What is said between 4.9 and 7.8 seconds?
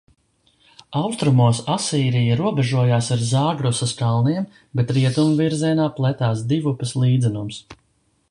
rietumu virzienā pletās Divupes līdzenums.